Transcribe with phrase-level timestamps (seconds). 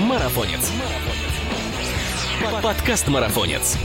[0.00, 0.72] Марафонец.
[2.62, 3.76] Подкаст Марафонец.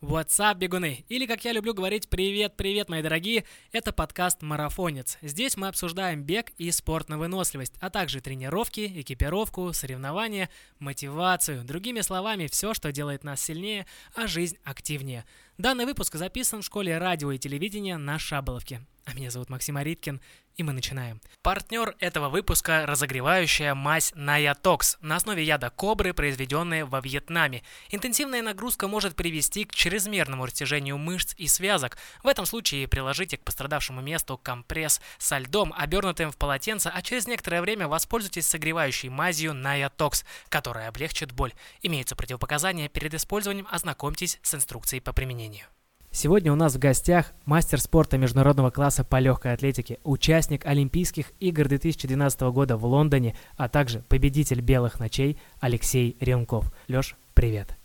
[0.00, 1.04] What's up, бегуны?
[1.08, 5.18] Или, как я люблю говорить, привет-привет, мои дорогие, это подкаст «Марафонец».
[5.20, 11.64] Здесь мы обсуждаем бег и спорт на выносливость, а также тренировки, экипировку, соревнования, мотивацию.
[11.64, 13.84] Другими словами, все, что делает нас сильнее,
[14.14, 15.24] а жизнь активнее.
[15.58, 18.80] Данный выпуск записан в школе радио и телевидения на Шаболовке.
[19.08, 20.20] А меня зовут Максим Ариткин,
[20.56, 21.22] и мы начинаем.
[21.42, 27.62] Партнер этого выпуска– разогревающая мазь Наятокс на основе яда кобры, произведенная во Вьетнаме.
[27.88, 31.96] Интенсивная нагрузка может привести к чрезмерному растяжению мышц и связок.
[32.22, 37.26] В этом случае приложите к пострадавшему месту компресс со льдом, обернутым в полотенце, а через
[37.26, 41.54] некоторое время воспользуйтесь согревающей мазью Наятокс, которая облегчит боль.
[41.80, 45.64] Имеются противопоказания перед использованием, ознакомьтесь с инструкцией по применению.
[46.10, 51.68] Сегодня у нас в гостях мастер спорта международного класса по легкой атлетике, участник Олимпийских игр
[51.68, 56.72] 2012 года в Лондоне, а также победитель белых ночей Алексей Ренков.
[56.88, 57.76] Леш, привет.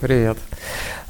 [0.00, 0.36] Привет.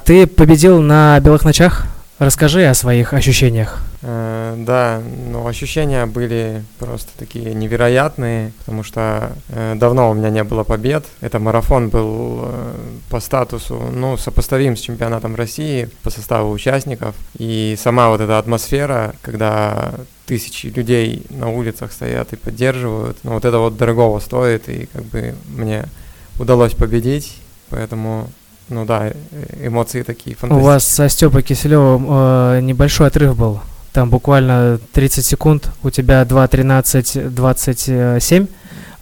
[0.05, 1.87] Ты победил на белых ночах?
[2.21, 3.79] Расскажи о своих ощущениях.
[4.03, 5.01] Э, да,
[5.33, 11.07] ну ощущения были просто такие невероятные, потому что э, давно у меня не было побед.
[11.23, 12.75] Это марафон был э,
[13.09, 17.15] по статусу, ну, сопоставим с чемпионатом России по составу участников.
[17.39, 19.95] И сама вот эта атмосфера, когда
[20.27, 25.07] тысячи людей на улицах стоят и поддерживают, ну, вот это вот дорогого стоит, и как
[25.07, 25.87] бы мне
[26.39, 27.39] удалось победить,
[27.71, 28.29] поэтому
[28.71, 29.13] ну да, э,
[29.67, 30.63] эмоции такие фантастические.
[30.63, 33.61] У вас со Степой Киселевым э, небольшой отрыв был.
[33.93, 38.49] Там буквально 30 секунд, у тебя 2.13.27,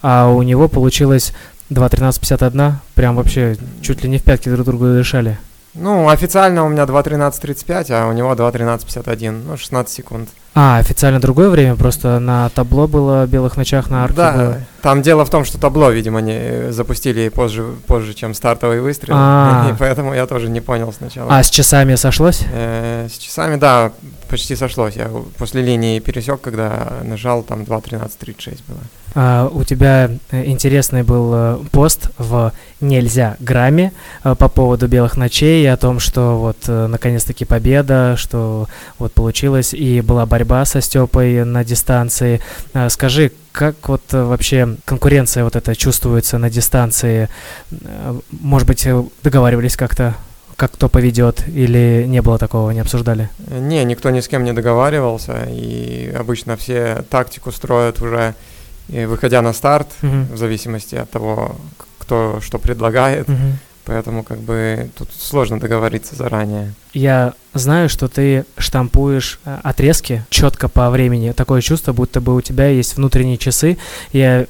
[0.01, 1.31] а у него получилось
[1.69, 2.73] 2.13.51.
[2.95, 5.37] Прям вообще чуть ли не в пятки друг другу дышали.
[5.75, 10.29] Ну, официально у меня 2.13.35, а у него 2.13.51, ну, 16 секунд.
[10.55, 14.57] А, официально другое время, просто на табло было «Белых ночах» на арке Да, было.
[14.81, 19.13] там дело в том, что табло, видимо, не э, запустили позже, позже чем стартовый выстрел,
[19.15, 19.69] А-а-а.
[19.73, 21.37] и поэтому я тоже не понял сначала.
[21.37, 22.41] А с часами сошлось?
[22.51, 23.91] Э, с часами, да,
[24.27, 24.95] почти сошлось.
[24.95, 28.79] Я после линии пересек, когда нажал, там 2.13.36 было.
[29.15, 33.91] А, у тебя э, интересный был э, пост в «Нельзя грамме»
[34.23, 38.67] э, по поводу «Белых ночей» и о том, что вот наконец-таки победа, что
[38.97, 42.41] вот получилось, и была борьба со Степой на дистанции.
[42.73, 47.29] А, скажи, как вот вообще конкуренция вот эта чувствуется на дистанции?
[48.31, 48.87] Может быть,
[49.23, 50.15] договаривались как-то
[50.59, 53.29] как кто поведет, или не было такого, не обсуждали?
[53.49, 58.35] Не, никто ни с кем не договаривался, и обычно все тактику строят уже
[58.89, 60.33] и выходя на старт, uh-huh.
[60.33, 61.55] в зависимости от того,
[61.99, 63.27] кто что предлагает.
[63.27, 63.53] Uh-huh.
[63.85, 66.73] Поэтому как бы тут сложно договориться заранее.
[66.93, 71.31] Я знаю, что ты штампуешь э, отрезки четко по времени.
[71.31, 73.79] Такое чувство, будто бы у тебя есть внутренние часы.
[74.11, 74.45] Я э,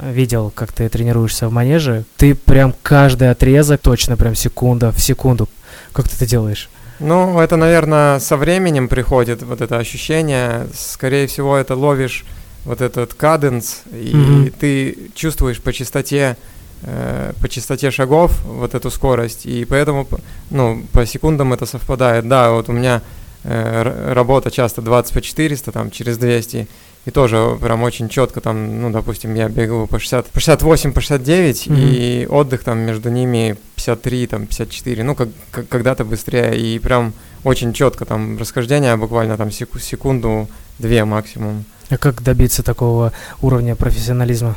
[0.00, 2.04] видел, как ты тренируешься в манеже.
[2.16, 5.50] Ты прям каждый отрезок, точно прям секунда в секунду.
[5.92, 6.70] Как ты это делаешь?
[6.98, 10.66] Ну, это, наверное, со временем приходит вот это ощущение.
[10.74, 12.24] Скорее всего, это ловишь
[12.68, 14.54] вот этот каденс, и mm-hmm.
[14.60, 16.36] ты чувствуешь по частоте
[16.82, 20.06] э, по частоте шагов вот эту скорость, и поэтому,
[20.50, 22.28] ну, по секундам это совпадает.
[22.28, 23.00] Да, вот у меня
[23.44, 26.68] э, работа часто 20 по 400, там, через 200,
[27.06, 31.00] и тоже прям очень четко там, ну, допустим, я бегаю по 60, по 68, по
[31.00, 31.74] 69, mm-hmm.
[31.78, 37.14] и отдых там между ними 53, там, 54, ну, как, как когда-то быстрее, и прям
[37.44, 40.48] очень четко там расхождение буквально там секунду,
[40.78, 41.64] две максимум.
[41.90, 44.56] А как добиться такого уровня профессионализма?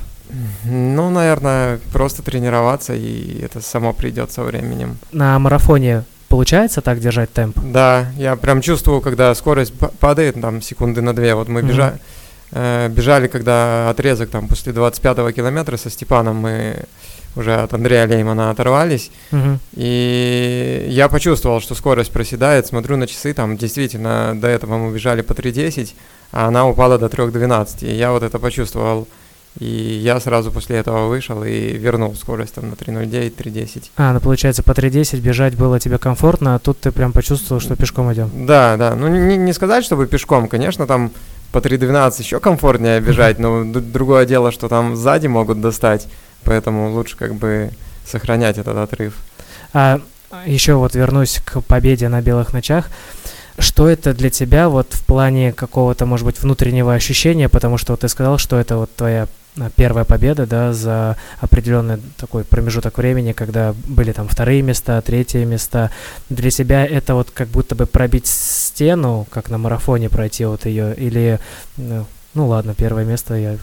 [0.63, 4.97] Ну, наверное, просто тренироваться, и это само придет со временем.
[5.11, 7.57] На марафоне получается так держать темп?
[7.61, 11.35] Да, я прям чувствую, когда скорость падает, там, секунды на две.
[11.35, 11.67] Вот мы mm-hmm.
[11.67, 11.99] бежали,
[12.51, 16.85] э, бежали, когда отрезок, там, после 25-го километра со Степаном мы
[17.35, 19.11] уже от Андрея Леймана оторвались.
[19.31, 19.57] Mm-hmm.
[19.73, 25.21] И я почувствовал, что скорость проседает, смотрю на часы, там, действительно, до этого мы бежали
[25.21, 25.93] по 3.10,
[26.31, 27.87] а она упала до 3.12.
[27.87, 29.07] И я вот это почувствовал.
[29.59, 33.83] И я сразу после этого вышел и вернул скорость там на 3.09, 3.10.
[33.97, 37.75] А, ну получается по 3.10 бежать было тебе комфортно, а тут ты прям почувствовал, что
[37.75, 38.31] пешком идем.
[38.33, 38.95] Да, да.
[38.95, 41.11] Ну не, не сказать, чтобы пешком, конечно, там
[41.51, 46.07] по 3.12 еще комфортнее бежать, но другое дело, что там сзади могут достать,
[46.45, 47.71] поэтому лучше как бы
[48.05, 49.15] сохранять этот отрыв.
[49.73, 49.99] А
[50.45, 52.89] еще вот вернусь к победе на белых ночах.
[53.61, 58.01] Что это для тебя вот в плане какого-то, может быть, внутреннего ощущения, потому что вот
[58.01, 59.27] ты сказал, что это вот твоя
[59.59, 65.43] а, первая победа, да, за определенный такой промежуток времени, когда были там вторые места, третьи
[65.45, 65.91] места.
[66.29, 70.93] Для тебя это вот как будто бы пробить стену, как на марафоне пройти вот ее,
[70.95, 71.39] или,
[71.77, 73.57] ну, ну ладно, первое место я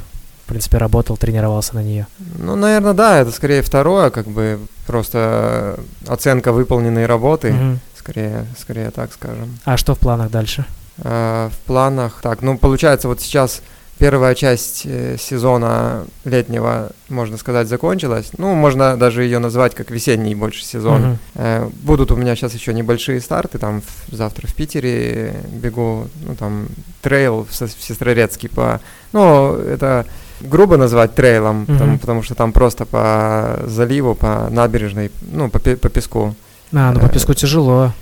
[0.48, 2.06] принципе, работал, тренировался на нее?
[2.38, 7.78] Ну, наверное, да, это скорее второе, как бы просто оценка выполненной работы, угу.
[8.08, 9.58] Скорее, скорее так скажем.
[9.64, 10.64] А что в планах дальше?
[11.02, 13.60] А, в планах, так, ну, получается, вот сейчас
[13.98, 18.30] первая часть э, сезона летнего, можно сказать, закончилась.
[18.38, 21.18] Ну, можно даже ее назвать как весенний больше сезон.
[21.34, 21.72] Uh-huh.
[21.82, 23.58] Будут у меня сейчас еще небольшие старты.
[23.58, 26.68] Там завтра в Питере бегу, ну, там,
[27.02, 28.80] трейл в Сестрорецкий по...
[29.12, 30.06] Ну, это
[30.40, 31.72] грубо назвать трейлом, uh-huh.
[31.72, 36.36] потому, потому что там просто по заливу, по набережной, ну, по, по песку.
[36.72, 37.92] А, ну по песку тяжело.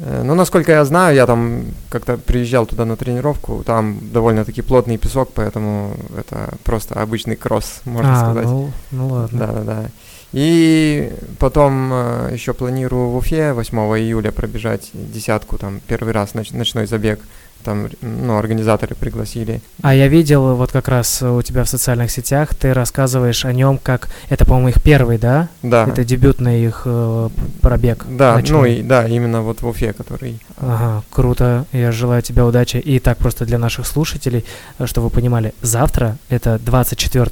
[0.00, 4.98] Э, ну, насколько я знаю, я там как-то приезжал туда на тренировку, там довольно-таки плотный
[4.98, 8.46] песок, поэтому это просто обычный кросс, можно а, сказать.
[8.46, 9.38] Ну, ну ладно.
[9.38, 9.84] Да, да, да.
[10.32, 16.56] И потом э, еще планирую в Уфе 8 июля пробежать десятку, там первый раз ноч-
[16.56, 17.20] ночной забег
[17.64, 19.60] там, ну, организаторы пригласили.
[19.82, 23.78] А я видел вот как раз у тебя в социальных сетях, ты рассказываешь о нем
[23.82, 25.48] как, это, по-моему, их первый, да?
[25.62, 25.86] Да.
[25.88, 27.28] Это дебютный их э,
[27.60, 28.04] пробег.
[28.08, 28.76] Да, ночной.
[28.76, 30.38] ну и да, именно вот в Уфе, который.
[30.58, 31.64] Ага, круто.
[31.72, 32.76] Я желаю тебе удачи.
[32.76, 34.44] И так просто для наших слушателей,
[34.78, 37.24] э, чтобы вы понимали, завтра это 24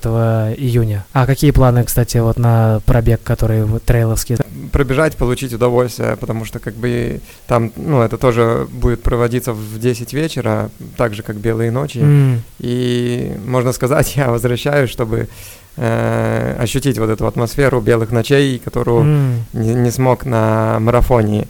[0.57, 1.05] июня.
[1.13, 4.37] А какие планы, кстати, вот на пробег, который вот, трейловский?
[4.73, 10.13] Пробежать, получить удовольствие, потому что как бы там, ну, это тоже будет проводиться в 10
[10.15, 11.99] вечера вечера, так же, как «Белые ночи».
[11.99, 12.39] Mm.
[12.61, 15.29] И, можно сказать, я возвращаюсь, чтобы
[15.77, 19.35] э, ощутить вот эту атмосферу «Белых ночей», которую mm.
[19.53, 21.47] не, не смог на марафоне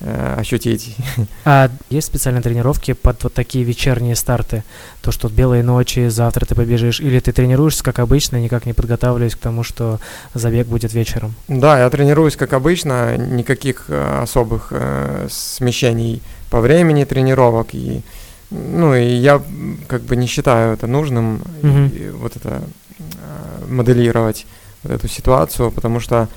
[0.00, 0.96] э, ощутить.
[1.44, 4.62] А есть специальные тренировки под вот такие вечерние старты?
[5.02, 9.34] То, что белые ночи, завтра ты побежишь, или ты тренируешься как обычно, никак не подготавливаясь
[9.34, 9.98] к тому, что
[10.34, 11.34] забег будет вечером?
[11.48, 18.02] Да, я тренируюсь как обычно, никаких э, особых э, смещений по времени тренировок и
[18.50, 19.40] ну и я
[19.86, 22.12] как бы не считаю это нужным mm-hmm.
[22.16, 22.62] вот это
[22.98, 24.44] э, моделировать
[24.82, 26.28] вот эту ситуацию, потому что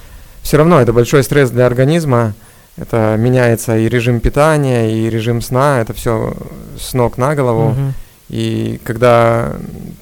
[0.44, 2.34] все равно это большой стресс для организма,
[2.78, 6.36] это меняется и режим питания, и режим сна, это все
[6.80, 7.72] с ног на голову.
[7.72, 7.92] Mm-hmm.
[8.30, 9.56] И когда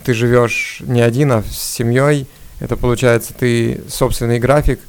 [0.03, 2.27] ты живешь не один, а с семьей,
[2.59, 4.79] это получается ты собственный график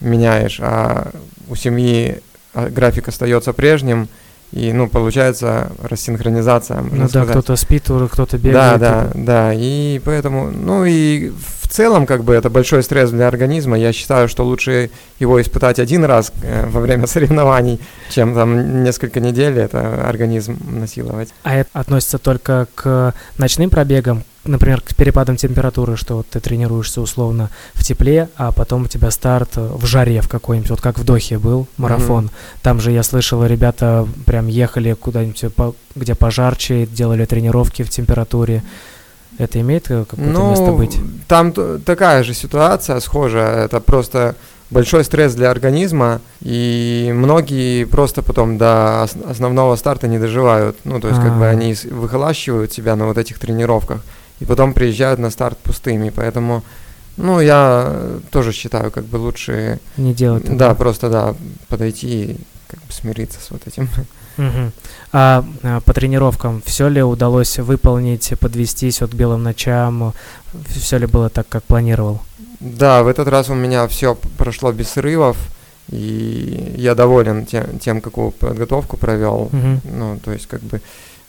[0.00, 1.10] меняешь, а
[1.48, 2.20] у семьи
[2.54, 4.08] а, график остается прежним,
[4.52, 7.28] и, ну, получается рассинхронизация, можно ну, сказать.
[7.28, 8.54] да, кто-то спит, кто-то бегает.
[8.54, 11.30] Да, да, да, и поэтому, ну и
[11.68, 13.78] в целом, как бы, это большой стресс для организма.
[13.78, 17.78] Я считаю, что лучше его испытать один раз э, во время соревнований,
[18.08, 21.28] чем там несколько недель это организм насиловать.
[21.42, 27.00] А это относится только к ночным пробегам, например, к перепадам температуры, что вот ты тренируешься
[27.00, 31.04] условно в тепле, а потом у тебя старт в жаре в какой-нибудь, вот как в
[31.04, 32.26] Дохе был марафон.
[32.26, 32.60] Mm-hmm.
[32.62, 35.44] Там же я слышал, ребята прям ехали куда-нибудь,
[35.94, 38.62] где пожарче, делали тренировки в температуре.
[39.38, 40.98] Это имеет какое-то ну, место быть?
[41.28, 43.66] Там такая же ситуация схожая.
[43.66, 44.34] Это просто
[44.70, 50.76] большой стресс для организма, и многие просто потом до основного старта не доживают.
[50.84, 51.28] Ну, то есть, А-а-а.
[51.28, 51.50] как бы а.
[51.50, 54.02] они выхолащивают себя на вот этих тренировках
[54.40, 56.10] и потом приезжают на старт пустыми.
[56.10, 56.62] Поэтому,
[57.16, 59.80] ну, я тоже считаю, как бы лучше...
[59.96, 60.58] Не делать этого.
[60.58, 61.34] Да, просто, да,
[61.68, 62.36] подойти и
[62.68, 63.88] как бы смириться с вот этим.
[64.38, 64.72] Угу.
[65.12, 65.44] А,
[65.84, 70.14] по тренировкам все ли удалось выполнить, подвестись от белым ночам?
[70.68, 72.20] Все ли было так, как планировал?
[72.60, 75.36] Да, в этот раз у меня все прошло без срывов,
[75.88, 79.50] и я доволен тем, тем какую подготовку провел.
[79.52, 79.80] Угу.
[79.92, 80.80] Ну, то есть, как бы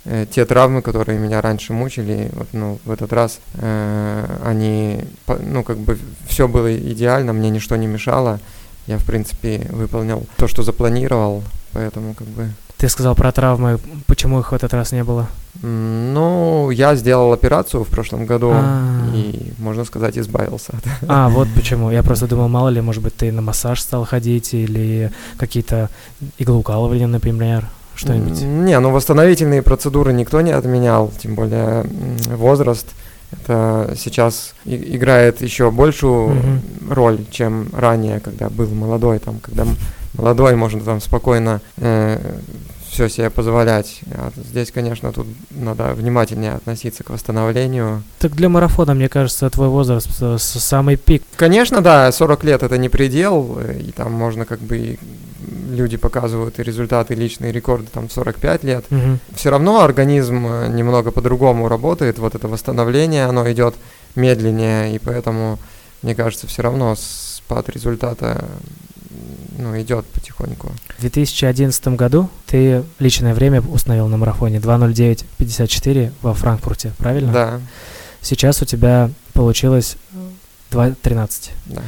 [0.10, 5.63] э, те травмы, которые меня раньше мучили, вот, ну, в этот раз э, они, ну,
[5.63, 5.98] как бы
[6.28, 8.39] все было идеально, мне ничто не мешало.
[8.88, 12.50] Я, в принципе, выполнил то, что запланировал, поэтому, как бы...
[12.78, 15.28] Ты сказал про травмы, почему их в этот раз не было?
[15.62, 19.16] Ну, я сделал операцию в прошлом году А-а-а.
[19.16, 20.84] и, можно сказать, избавился от.
[21.08, 21.92] А, вот почему.
[21.92, 25.89] Я просто думал, мало ли, может быть, ты на массаж стал ходить или какие-то
[26.38, 27.66] иглоукалывания, например
[28.00, 28.41] что-нибудь?
[28.41, 31.86] Не, ну восстановительные процедуры никто не отменял, тем более
[32.36, 32.88] возраст
[33.32, 36.94] это сейчас играет еще большую mm-hmm.
[36.94, 39.65] роль, чем ранее, когда был молодой, там, когда
[40.15, 42.18] молодой можно там спокойно э,
[42.89, 44.01] все себе позволять.
[44.12, 48.03] А здесь, конечно, тут надо внимательнее относиться к восстановлению.
[48.18, 51.24] Так для марафона, мне кажется, твой возраст самый пик.
[51.36, 54.98] Конечно, да, 40 лет это не предел, и там можно как бы
[55.70, 59.20] люди показывают и результаты, личные рекорды там 45 лет, угу.
[59.36, 63.76] все равно организм э, немного по-другому работает, вот это восстановление, оно идет
[64.16, 65.60] медленнее, и поэтому,
[66.02, 68.46] мне кажется, все равно спад результата
[69.58, 70.72] ну, идет потихоньку.
[70.98, 77.32] В 2011 году ты личное время установил на марафоне 2.09.54 во Франкфурте, правильно?
[77.32, 77.62] Да.
[78.22, 79.98] Сейчас у тебя получилось
[80.72, 81.52] 2.13.
[81.66, 81.82] Да.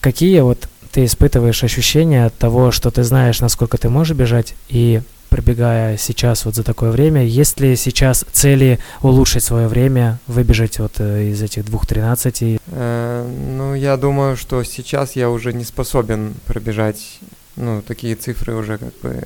[0.00, 5.00] Какие вот ты испытываешь ощущения от того, что ты знаешь, насколько ты можешь бежать, и
[5.30, 10.92] пробегая сейчас вот за такое время, есть ли сейчас цели улучшить свое время, выбежать вот
[10.98, 12.60] э, из этих двух тринадцати?
[12.66, 17.18] Э, ну, я думаю, что сейчас я уже не способен пробежать,
[17.56, 19.22] ну, такие цифры уже как бы...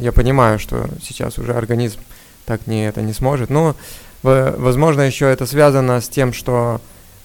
[0.00, 2.00] Я понимаю, что сейчас уже организм
[2.46, 3.50] так не это не сможет.
[3.50, 3.76] Но,
[4.22, 6.80] возможно, еще это связано с тем, что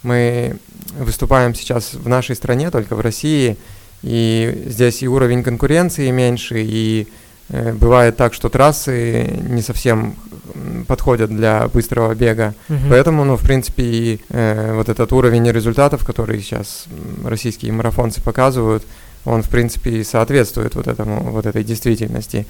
[0.06, 0.56] мы
[0.98, 3.56] выступаем сейчас в нашей стране, только в России,
[4.02, 7.08] и здесь и уровень конкуренции меньше, и
[7.48, 10.14] э, бывает так, что трассы не совсем
[10.86, 12.54] подходят для быстрого бега.
[12.68, 12.88] Мгм.
[12.88, 16.86] Поэтому, ну, в принципе, и э, вот этот уровень результатов, который сейчас
[17.24, 18.84] российские марафонцы показывают,
[19.24, 22.46] он, в принципе, и соответствует вот этому, вот этой действительности.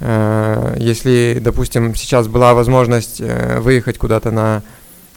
[0.00, 4.62] Э, если, допустим, сейчас была возможность э, выехать куда-то на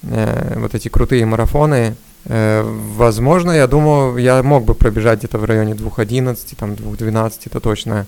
[0.03, 2.63] э, вот эти крутые марафоны, э,
[2.97, 8.05] возможно, я думаю, я мог бы пробежать где-то в районе 2.11, там 2.12, это точно.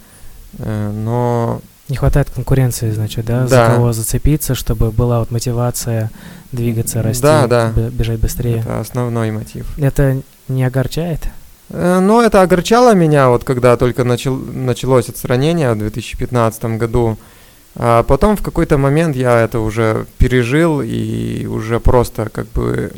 [0.59, 3.75] Э, но Не хватает конкуренции, значит, да, за Да.
[3.75, 6.09] кого зацепиться, чтобы была вот мотивация
[6.51, 7.71] двигаться, расти, Да, да.
[7.75, 8.59] бе- бежать быстрее.
[8.59, 9.65] это основной мотив.
[9.77, 11.27] Это не огорчает?
[11.69, 17.17] Но это огорчало меня, вот когда только начал, началось отстранение в 2015 году.
[17.75, 22.91] А потом в какой-то момент я это уже пережил и уже просто как бы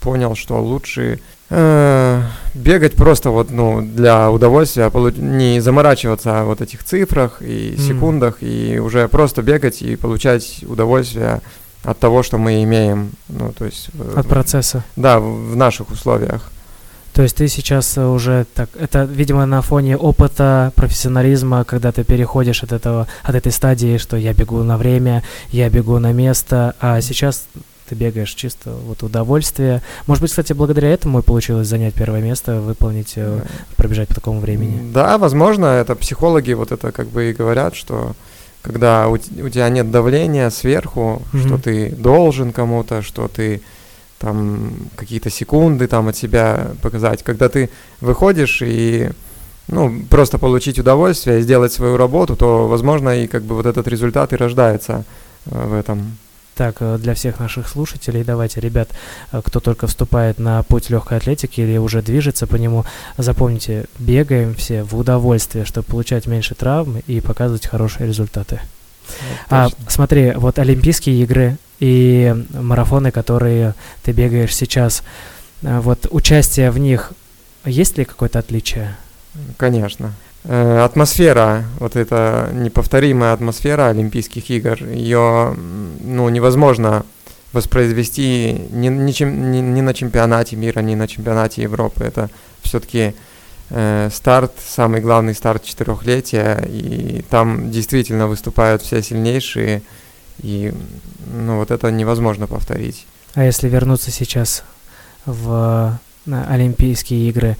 [0.00, 2.22] понял, что лучше э,
[2.54, 8.78] бегать просто вот, ну, для удовольствия, не заморачиваться о вот этих цифрах и секундах, и
[8.78, 11.40] уже просто бегать и получать удовольствие
[11.84, 13.90] от того, что мы имеем, ну, то есть...
[14.16, 14.84] От процесса.
[14.96, 16.50] Да, в наших условиях.
[17.18, 22.04] То есть ты сейчас э, уже так, это, видимо, на фоне опыта, профессионализма, когда ты
[22.04, 26.76] переходишь от этого, от этой стадии, что я бегу на время, я бегу на место,
[26.80, 27.48] а сейчас
[27.88, 29.82] ты бегаешь чисто вот удовольствие.
[30.06, 33.40] Может быть, кстати, благодаря этому и получилось занять первое место, выполнить, э,
[33.76, 34.92] пробежать по такому времени.
[34.92, 38.14] Да, возможно, это психологи вот это как бы и говорят, что
[38.62, 41.62] когда у, у тебя нет давления сверху, что Мгм.
[41.62, 43.60] ты должен кому-то, что ты
[44.18, 47.70] там какие-то секунды там от себя показать, когда ты
[48.00, 49.10] выходишь и
[49.68, 53.86] ну, просто получить удовольствие и сделать свою работу, то, возможно, и как бы вот этот
[53.86, 55.04] результат и рождается
[55.46, 56.16] э, в этом.
[56.56, 58.88] Так, э, для всех наших слушателей, давайте, ребят,
[59.30, 62.84] э, кто только вступает на путь легкой атлетики или уже движется по нему,
[63.18, 68.60] запомните, бегаем все в удовольствие, чтобы получать меньше травм и показывать хорошие результаты.
[69.20, 75.02] Вот А смотри, вот Олимпийские игры и марафоны, которые ты бегаешь сейчас,
[75.64, 77.12] а, вот участие в них,
[77.64, 78.96] есть ли какое-то отличие?
[79.56, 80.12] Конечно.
[80.44, 87.04] Э, Атмосфера, вот эта неповторимая атмосфера Олимпийских игр, ее ну, невозможно
[87.52, 92.04] воспроизвести ни, ни, чем- ни- ни на чемпионате мира, ни на чемпионате Европы.
[92.04, 92.30] Это
[92.62, 93.14] все-таки
[94.10, 99.82] старт, самый главный старт четырехлетия, и там действительно выступают все сильнейшие,
[100.42, 100.72] и
[101.32, 103.06] ну, вот это невозможно повторить.
[103.34, 104.64] А если вернуться сейчас
[105.26, 107.56] в Олимпийские игры,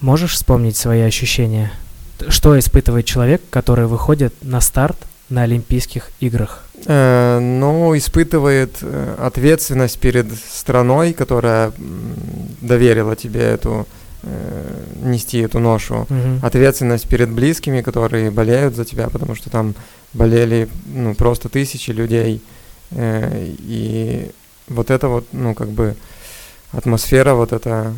[0.00, 1.72] можешь вспомнить свои ощущения?
[2.28, 4.96] Что испытывает человек, который выходит на старт
[5.30, 6.64] на Олимпийских играх?
[6.86, 11.72] Э, ну, испытывает э, ответственность перед страной, которая
[12.60, 13.86] доверила тебе эту
[14.22, 16.06] э, нести эту ношу.
[16.08, 16.40] Мгм.
[16.42, 19.74] Ответственность перед близкими, которые болеют за тебя, потому что там
[20.12, 22.42] болели ну, просто тысячи людей.
[22.90, 24.30] Э, и
[24.68, 25.96] вот это вот, ну, как бы
[26.72, 27.92] атмосфера вот эта,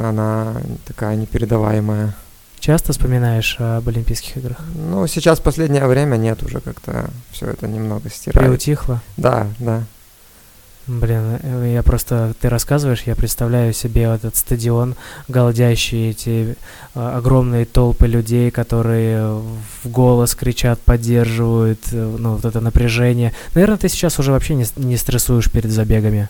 [0.00, 2.14] она такая непередаваемая.
[2.58, 4.58] Часто вспоминаешь об Олимпийских играх?
[4.74, 8.48] Ну, сейчас последнее время нет уже как-то все это немного стирает.
[8.48, 9.00] Приутихло?
[9.16, 9.84] Да, да.
[10.86, 14.94] Блин, э, я просто, ты рассказываешь, я представляю себе этот стадион,
[15.26, 16.56] голдящие эти
[16.94, 19.42] э, огромные толпы людей, которые
[19.82, 23.32] в голос кричат, поддерживают, э, ну, вот это напряжение.
[23.54, 26.28] Наверное, ты сейчас уже вообще не, не стрессуешь перед забегами?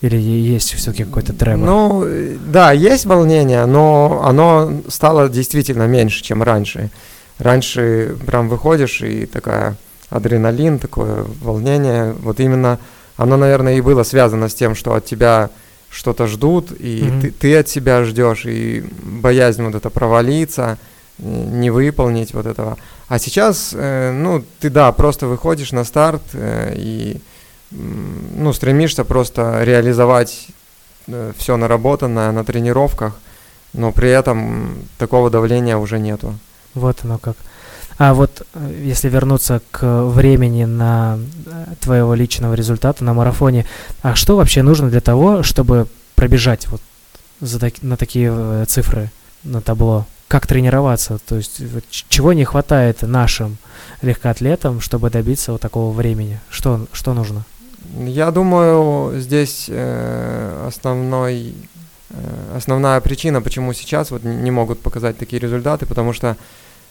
[0.00, 1.66] Или есть все-таки какой-то тремор?
[1.66, 2.08] Ну,
[2.46, 6.90] да, есть волнение, но оно стало действительно меньше, чем раньше.
[7.38, 9.76] Раньше прям выходишь и такая
[10.10, 12.14] адреналин, такое волнение.
[12.20, 12.78] Вот именно
[13.16, 15.50] оно, наверное, и было связано с тем, что от тебя
[15.90, 17.20] что-то ждут, и Мгм.
[17.20, 20.78] ты, ты от себя ждешь, и боязнь вот это провалиться,
[21.18, 22.78] э, не выполнить вот этого.
[23.08, 27.20] А сейчас, э, ну, ты, да, просто выходишь на старт э, и,
[27.70, 30.48] ну, стремишься просто реализовать
[31.36, 33.18] все наработанное на тренировках,
[33.72, 36.34] но при этом такого давления уже нету.
[36.74, 37.36] Вот оно как.
[37.98, 43.66] А вот э, если вернуться к времени на э, твоего личного результата на марафоне,
[44.02, 46.80] а что вообще нужно для того, чтобы пробежать вот
[47.40, 49.10] за на такие э, цифры
[49.44, 50.06] на табло?
[50.28, 51.18] Как тренироваться?
[51.18, 51.60] То есть
[52.08, 53.58] чего не хватает нашим
[54.00, 56.40] легкоатлетам, чтобы добиться вот такого времени?
[56.48, 57.44] Что, что нужно?
[57.98, 59.68] Я думаю, здесь
[60.66, 61.54] основной,
[62.56, 66.38] основная причина, почему сейчас вот не могут показать такие результаты, потому что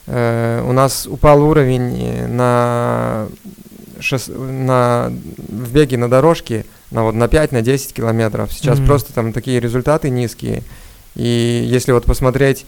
[0.06, 3.28] у нас упал уровень на,
[4.00, 5.12] шос, на
[5.48, 8.52] в беге на дорожке на, вот, на 5-10 на 10 километров.
[8.52, 8.86] Сейчас mm-hmm.
[8.86, 10.62] просто там такие результаты низкие.
[11.14, 12.66] И если вот посмотреть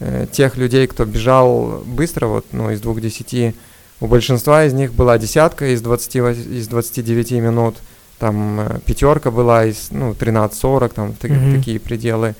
[0.00, 3.54] э, тех людей, кто бежал быстро, вот, ну, из двух десяти,
[4.00, 7.76] у большинства из них была десятка из, 20, из 29 минут,
[8.18, 11.56] там э, пятерка была из, ну, 13-40, там, mm-hmm.
[11.56, 12.34] такие пределы.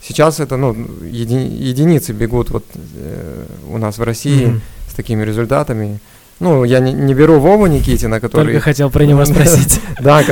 [0.00, 4.60] Сейчас это, ну, еди, единицы бегут вот э, у нас в России mm-hmm.
[4.90, 6.00] с такими результатами.
[6.40, 8.52] Ну, я не, не беру Вову Никитина, который...
[8.52, 9.80] Только хотел про него спросить.
[10.00, 10.22] Да,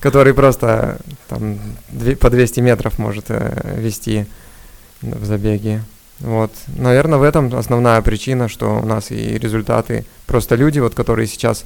[0.00, 0.98] который просто
[1.28, 1.58] там
[2.20, 4.26] по 200 метров может э, вести
[5.00, 5.82] в забеге.
[6.20, 6.52] Вот.
[6.76, 10.04] Наверное, в этом основная причина, что у нас и результаты.
[10.26, 11.64] Просто люди, вот, которые сейчас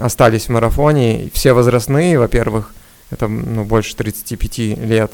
[0.00, 2.74] остались в марафоне, все возрастные, во-первых,
[3.10, 5.12] это ну, больше 35 лет.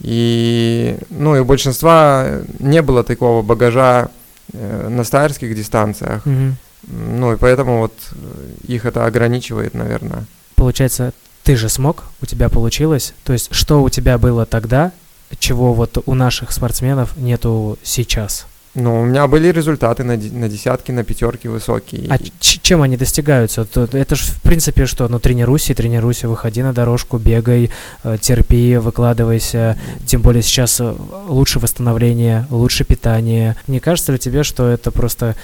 [0.00, 4.08] И, ну, и у большинства не было такого багажа
[4.52, 6.26] э, на стайерских дистанциях.
[6.26, 6.52] Mm-hmm.
[6.88, 10.24] Ну и поэтому вот э, их это ограничивает, наверное.
[10.56, 13.14] Получается, ты же смог, у тебя получилось.
[13.24, 14.92] То есть, что у тебя было тогда,
[15.38, 18.46] чего вот у наших спортсменов нету сейчас?
[18.74, 22.06] Ну, у меня были результаты на, на десятки, на пятерки высокие.
[22.08, 23.66] А чем они достигаются?
[23.74, 25.08] Это же, в принципе, что?
[25.08, 27.70] Ну, тренируйся, тренируйся, выходи на дорожку, бегай,
[28.04, 29.76] э, терпи, выкладывайся.
[30.06, 30.94] Тем более сейчас э,
[31.26, 33.56] лучше восстановление, лучше питание.
[33.66, 35.34] Не кажется ли тебе, что это просто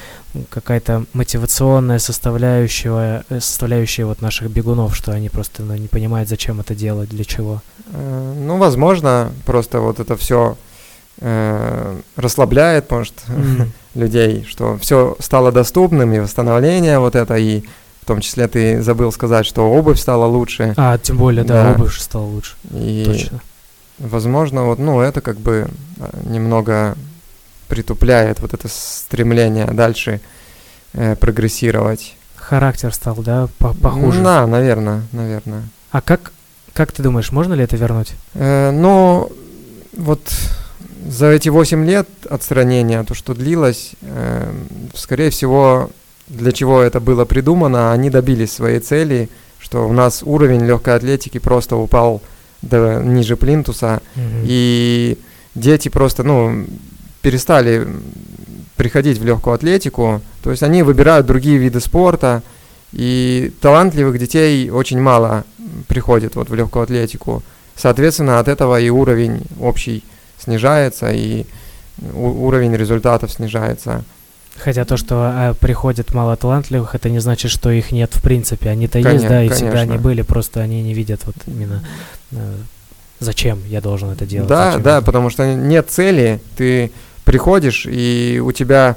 [0.48, 6.60] какая-то мотивационная составляющая, э, составляющая вот наших бегунов, что они просто ну, не понимают, зачем
[6.60, 7.60] это делать, для чего?
[7.92, 10.56] Ну, возможно, просто вот это все
[11.20, 13.68] э, расслабляет, может, mm-hmm.
[13.94, 17.62] людей, что все стало доступным, и восстановление вот это, и
[18.02, 20.74] в том числе ты забыл сказать, что обувь стала лучше.
[20.76, 22.54] А, тем более, да, да обувь стала лучше.
[22.72, 23.40] И, Точно.
[23.98, 26.96] Возможно, вот, ну, это как бы а, немного
[27.68, 30.20] притупляет вот это стремление дальше
[30.92, 32.16] э, прогрессировать.
[32.36, 34.22] Характер стал, да, похуже?
[34.22, 35.64] Да, наверное, наверное.
[35.90, 36.32] А как,
[36.74, 38.12] как ты думаешь, можно ли это вернуть?
[38.34, 39.32] Э, ну,
[39.96, 40.20] вот
[41.08, 44.52] за эти 8 лет отстранения, то, что длилось, э,
[44.94, 45.90] скорее всего,
[46.28, 51.38] для чего это было придумано, они добились своей цели, что у нас уровень легкой атлетики
[51.38, 52.22] просто упал
[52.62, 54.44] до ниже плинтуса, mm-hmm.
[54.44, 55.18] и
[55.54, 56.66] дети просто, ну,
[57.22, 57.86] перестали
[58.76, 62.42] приходить в легкую атлетику, то есть они выбирают другие виды спорта,
[62.92, 65.44] и талантливых детей очень мало
[65.88, 67.42] приходит вот в легкую атлетику.
[67.74, 70.02] Соответственно, от этого и уровень общий
[70.46, 71.44] снижается, и
[72.14, 74.04] уровень результатов снижается.
[74.58, 78.70] Хотя то, что а, приходит мало талантливых, это не значит, что их нет в принципе.
[78.70, 79.54] Они-то есть, да, и конечно.
[79.54, 81.84] всегда они были, просто они не видят вот именно
[82.32, 82.54] э,
[83.20, 84.48] зачем я должен это делать.
[84.48, 86.90] Да, зачем да, потому что нет цели, ты
[87.24, 88.96] приходишь, и у тебя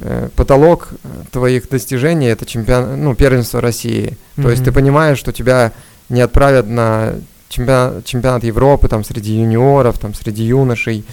[0.00, 0.88] э, потолок
[1.30, 4.16] твоих достижений это чемпион, ну, первенство России.
[4.36, 4.42] Mm-hmm.
[4.42, 5.72] То есть ты понимаешь, что тебя
[6.08, 7.14] не отправят на
[7.48, 11.04] чемпионат, чемпионат Европы, там, среди юниоров, там, среди юношей,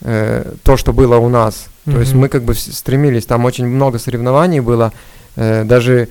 [0.00, 1.66] э, то, что было у нас.
[1.86, 1.92] Mm-hmm.
[1.92, 4.92] То есть мы как бы стремились, там очень много соревнований было,
[5.36, 6.08] э, даже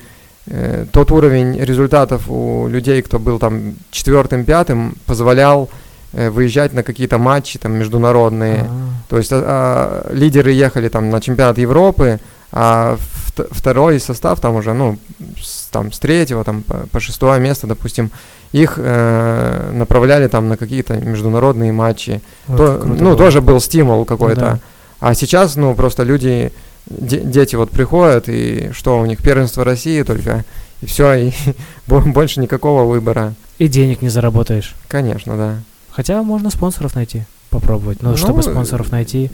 [0.48, 5.70] э, тот уровень результатов у людей, кто был там четвертым, пятым, позволял
[6.14, 8.62] э, выезжать на какие-то матчи там международные.
[8.62, 8.92] А-а-а.
[9.10, 12.20] То есть а, а, лидеры ехали там на чемпионат Европы,
[12.52, 13.11] а в,
[13.52, 14.98] второй состав там уже, ну,
[15.42, 18.12] с, там с третьего там по, по шестое место, допустим,
[18.52, 22.22] их э, направляли там на какие-то международные матчи.
[22.48, 23.18] Вот То, ну, было.
[23.18, 24.42] тоже был стимул какой-то.
[24.42, 24.60] Да.
[25.00, 26.52] А сейчас, ну, просто люди,
[26.86, 30.44] де- дети вот приходят, и что у них первенство России только,
[30.82, 31.32] и все, и
[31.88, 33.34] больше никакого выбора.
[33.58, 34.76] И денег не заработаешь.
[34.88, 35.60] Конечно, да.
[35.92, 38.02] Хотя можно спонсоров найти попробовать.
[38.02, 39.30] Но ну, чтобы спонсоров найти,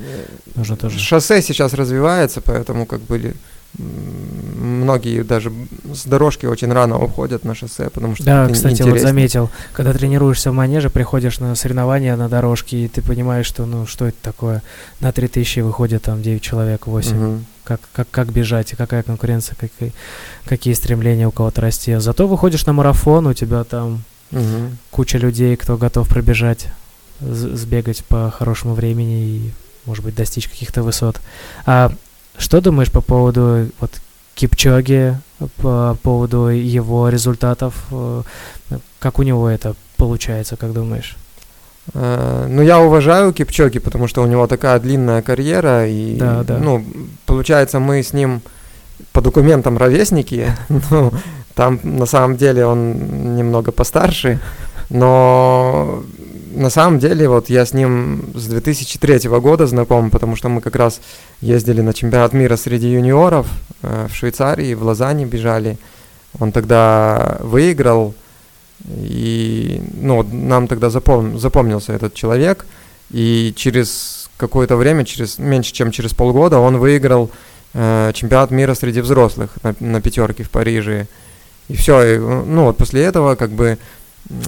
[0.56, 1.00] нужно тоже.
[1.00, 3.36] Шоссе сейчас развивается, поэтому как были
[3.78, 5.52] многие даже
[5.94, 8.94] с дорожки очень рано уходят на шоссе, потому что Да, кстати, интереснее.
[8.94, 13.66] вот заметил, когда тренируешься в манеже, приходишь на соревнования на дорожке, и ты понимаешь, что,
[13.66, 14.64] ну, что это такое?
[15.00, 17.18] На 3000 выходит там 9 человек, 8.
[17.18, 17.44] Угу.
[17.66, 19.94] Как, как, как бежать, и какая конкуренция, какие,
[20.46, 21.96] какие стремления у кого-то расти.
[21.98, 24.72] Зато выходишь на марафон, у тебя там угу.
[24.90, 26.68] куча людей, кто готов пробежать,
[27.20, 29.52] сбегать по хорошему времени и,
[29.86, 31.20] может быть, достичь каких-то высот.
[31.66, 31.92] А
[32.38, 33.92] что думаешь по поводу вот
[34.36, 35.18] Кипчоги,
[35.58, 37.74] по поводу его результатов?
[37.92, 38.24] Э,
[39.00, 41.18] как у него это получается, как думаешь?
[41.94, 46.58] Э, ну, я уважаю Кипчоги, потому что у него такая длинная карьера, и, да, да.
[46.58, 46.86] ну,
[47.26, 48.42] получается, мы с ним
[49.12, 50.52] по документам ровесники,
[50.92, 51.12] ну,
[51.56, 54.40] там на самом деле он немного постарше,
[54.90, 56.04] но
[56.58, 60.76] на самом деле вот я с ним с 2003 года знаком, потому что мы как
[60.76, 61.00] раз
[61.42, 63.48] ездили на чемпионат мира среди юниоров
[63.84, 65.78] э, в Швейцарии, в Лозанне бежали.
[66.40, 68.16] Он тогда выиграл,
[68.88, 72.66] и ну, нам тогда запом, запомнился этот человек,
[73.12, 77.30] и через какое-то время, через меньше чем через полгода, он выиграл
[77.74, 81.08] э, чемпионат мира среди взрослых на, на пятерке в Париже.
[81.68, 83.78] И все, и, ну вот после этого как бы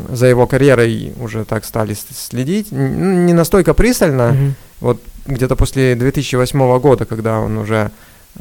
[0.10, 4.52] за его карьерой уже так стали следить, не настолько пристально, mm-hmm.
[4.82, 7.92] вот где-то после 2008 года, когда он уже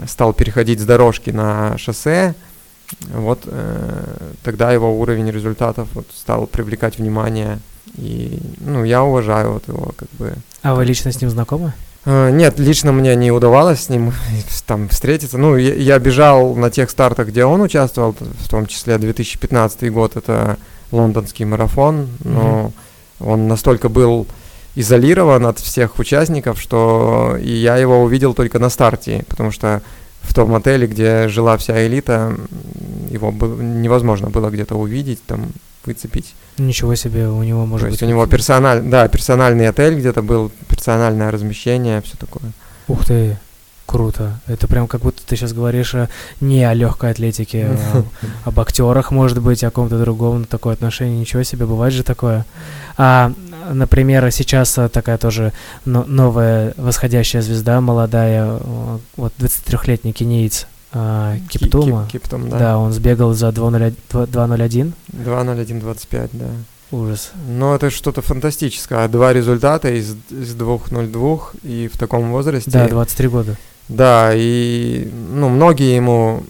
[0.07, 2.35] стал переходить с дорожки на шоссе,
[3.13, 7.59] вот э, тогда его уровень результатов вот, стал привлекать внимание.
[7.97, 10.35] И, ну, я уважаю вот его, как бы.
[10.63, 11.73] А вы лично с ним знакомы?
[12.05, 14.13] Э, нет, лично мне не удавалось с ним
[14.67, 15.37] там встретиться.
[15.37, 20.17] Ну, я, я бежал на тех стартах, где он участвовал, в том числе 2015 год,
[20.17, 20.57] это
[20.91, 22.73] лондонский марафон, но
[23.21, 23.31] mm-hmm.
[23.31, 24.27] он настолько был
[24.75, 29.83] изолирован от всех участников, что и я его увидел только на старте, потому что
[30.23, 32.37] в том отеле, где жила вся элита,
[33.11, 35.47] его было, невозможно было где-то увидеть, там
[35.85, 36.35] выцепить.
[36.59, 38.03] Ничего себе, у него может То быть.
[38.03, 42.53] у него персональ, да, персональный отель где-то был, персональное размещение, все такое.
[42.89, 43.39] Ух ты,
[43.89, 44.39] круто.
[44.47, 45.95] Это прям как будто ты сейчас говоришь
[46.41, 48.05] не о легкой атлетике, а
[48.45, 51.19] об актерах, может быть, о ком-то другом, такое отношение.
[51.19, 52.45] Ничего себе, бывает же такое.
[52.99, 53.33] А,
[53.73, 55.53] например, сейчас такая тоже
[55.87, 58.61] новая восходящая звезда, молодая,
[59.17, 62.07] вот 23-летний кенийц, а, Киптума.
[62.11, 62.59] Кип, Киптум, да.
[62.59, 63.95] Да, он сбегал за 2.01.
[65.13, 66.47] 2.01.25, да.
[66.91, 67.33] Ужас.
[67.47, 69.07] Но это что-то фантастическое.
[69.09, 72.71] Два результата из, из 2.02 и в таком возрасте.
[72.71, 73.57] Да, 23 года.
[73.89, 76.43] Да, и ну, многие ему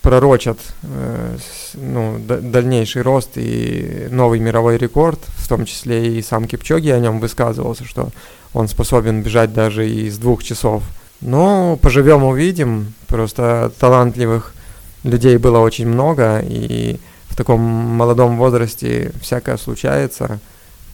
[0.00, 1.36] пророчат э,
[1.74, 7.20] ну, дальнейший рост и новый мировой рекорд, в том числе и сам Кипчоги о нем
[7.20, 8.10] высказывался, что
[8.54, 10.82] он способен бежать даже из двух часов.
[11.20, 12.94] Ну, поживем, увидим.
[13.08, 14.54] Просто талантливых
[15.02, 20.38] людей было очень много, и в таком молодом возрасте всякое случается.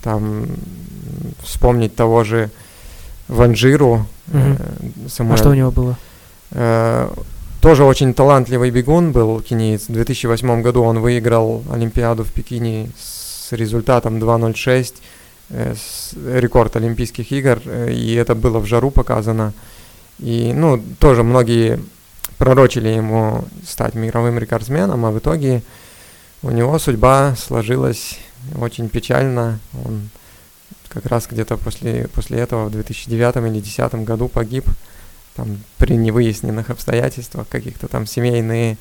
[0.02, 0.46] Там
[1.42, 2.50] вспомнить того же
[3.32, 4.06] Ванжиру.
[4.28, 4.38] Угу.
[4.38, 5.96] Э, Самуэль, а что у него было?
[6.50, 7.10] Э,
[7.60, 9.88] тоже очень талантливый бегун был кениец.
[9.88, 14.94] В 2008 году он выиграл Олимпиаду в Пекине с результатом 2.06,
[15.50, 15.74] э,
[16.38, 19.52] рекорд Олимпийских игр, э, и это было в жару показано.
[20.18, 21.78] И, ну, тоже многие
[22.38, 25.62] пророчили ему стать мировым рекордсменом, а в итоге
[26.42, 28.18] у него судьба сложилась
[28.60, 29.60] очень печально.
[29.84, 30.08] Он
[30.92, 34.66] как раз где-то после, после этого в 2009 или 2010 году погиб
[35.34, 38.76] там, при невыясненных обстоятельствах, каких-то там семейные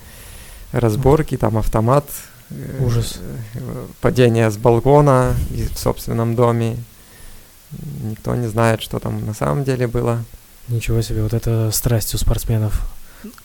[0.71, 2.05] разборки, там автомат,
[2.49, 3.19] э, Ужас.
[3.55, 6.77] Э, падение с балкона в собственном доме.
[8.03, 10.23] Никто не знает, что там на самом деле было.
[10.67, 12.81] Ничего себе, вот это страсть у спортсменов.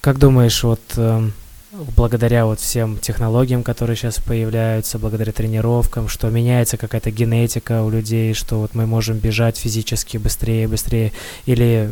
[0.00, 1.30] Как думаешь, вот э,
[1.72, 8.34] благодаря вот всем технологиям, которые сейчас появляются, благодаря тренировкам, что меняется какая-то генетика у людей,
[8.34, 11.12] что вот мы можем бежать физически быстрее быстрее,
[11.46, 11.90] или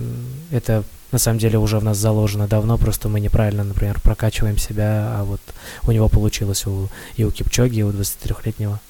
[0.51, 5.19] это на самом деле уже в нас заложено давно, просто мы неправильно, например, прокачиваем себя,
[5.19, 5.41] а вот
[5.87, 8.81] у него получилось у, и у Кипчоги, и у 23-летнего.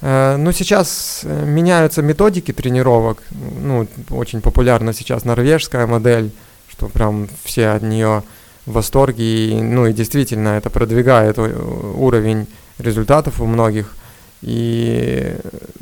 [0.00, 3.22] Э, ну, сейчас э, меняются методики тренировок.
[3.30, 6.32] Ну, очень популярна сейчас норвежская модель,
[6.68, 8.24] что прям все от нее
[8.66, 9.24] в восторге.
[9.24, 12.46] И, ну, и действительно это продвигает уровень
[12.78, 13.94] результатов у многих.
[14.42, 15.36] И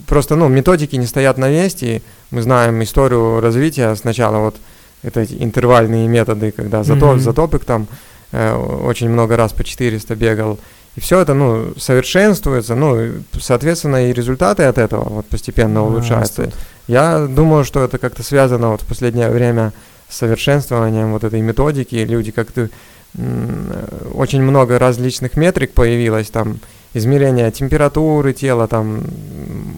[0.07, 2.03] просто, ну, методики не стоят на месте.
[2.31, 3.95] Мы знаем историю развития.
[3.95, 4.57] Сначала вот
[5.03, 7.21] это эти интервальные методы, когда затоп, mm-hmm.
[7.21, 7.87] затопик там
[8.33, 10.59] э, очень много раз по 400 бегал.
[10.97, 16.43] И все это, ну, совершенствуется, ну, соответственно, и результаты от этого вот постепенно улучшаются.
[16.43, 16.61] Растут.
[16.89, 19.73] Я думаю, что это как-то связано вот в последнее время
[20.11, 21.95] совершенствованием вот этой методики.
[21.97, 22.69] Люди как-то
[24.15, 26.61] очень много различных метрик появилось, там,
[26.95, 29.03] измерение температуры тела, там,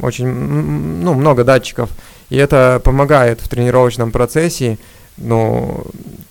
[0.03, 1.90] очень, ну, много датчиков.
[2.29, 4.79] И это помогает в тренировочном процессе,
[5.16, 5.85] но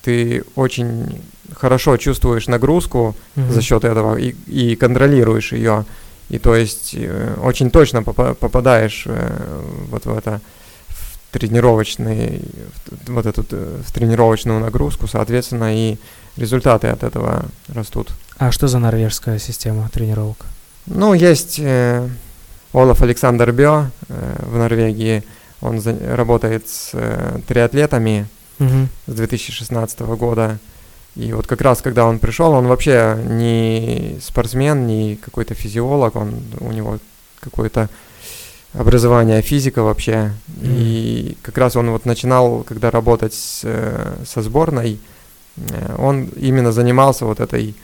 [0.03, 1.21] ты очень
[1.55, 3.51] хорошо чувствуешь нагрузку mm-hmm.
[3.51, 5.85] за счет этого и, и контролируешь ее.
[6.29, 10.41] И то есть э, очень точно поп- попадаешь э, вот в это
[11.31, 12.41] тренировочный,
[13.07, 15.97] вот эту в тренировочную нагрузку, соответственно, и
[16.37, 18.11] результаты от этого растут.
[18.37, 20.45] А что за норвежская система тренировок?
[20.85, 22.07] Ну, есть э,
[22.73, 25.23] Олаф Александр Бё э, в Норвегии.
[25.61, 28.27] Он за, работает с э, триатлетами
[28.59, 28.87] угу.
[29.07, 30.57] с 2016 года.
[31.15, 36.41] И вот как раз, когда он пришел, он вообще не спортсмен, не какой-то физиолог, он,
[36.59, 36.99] у него
[37.41, 37.89] какое-то
[38.73, 40.31] образование физика вообще.
[40.47, 40.61] Mm.
[40.61, 44.99] И как раз он вот начинал, когда работать с, э, со сборной,
[45.57, 47.75] э, он именно занимался вот этой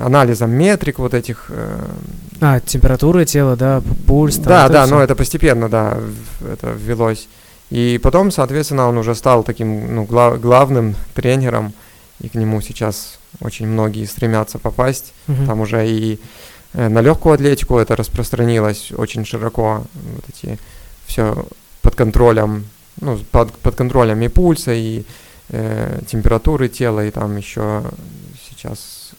[0.00, 1.46] анализом метрик вот этих.
[1.50, 1.78] Э,
[2.40, 4.36] а, температуры тела, да, пульс.
[4.36, 4.94] Там, да, да, все.
[4.94, 5.98] но это постепенно, да,
[6.50, 7.28] это ввелось.
[7.70, 11.72] И потом, соответственно, он уже стал таким ну, глав, главным тренером,
[12.20, 15.12] и к нему сейчас очень многие стремятся попасть.
[15.28, 15.46] Угу.
[15.46, 16.18] Там уже и
[16.72, 19.84] на легкую атлетику это распространилось очень широко.
[19.94, 20.58] Вот эти
[21.06, 21.46] все
[21.82, 22.66] под контролем,
[23.00, 25.04] ну, под, под контролем и пульса, и
[25.48, 27.82] э, температуры тела, и там еще
[28.48, 29.12] сейчас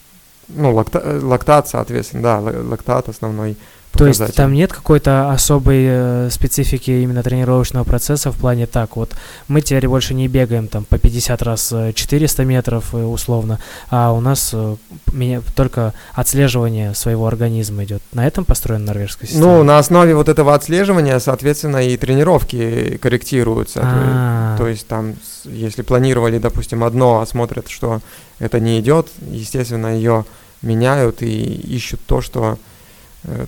[0.47, 3.57] ну, лакта, лактат, соответственно, да, лактат основной
[3.91, 9.13] то есть там нет какой-то особой э, специфики именно тренировочного процесса в плане так, вот
[9.47, 14.11] мы теперь больше не бегаем там по 50 раз 400 э, метров э, условно, а
[14.13, 14.75] у нас э,
[15.11, 18.01] меня, только отслеживание своего организма идет.
[18.13, 19.57] На этом построена норвежская система?
[19.57, 23.81] Ну, на основе вот этого отслеживания, соответственно, и тренировки корректируются.
[23.81, 28.01] То, то есть там, если планировали, допустим, одно, а смотрят, что
[28.39, 30.25] это не идет, естественно, ее
[30.61, 32.57] меняют и ищут то, что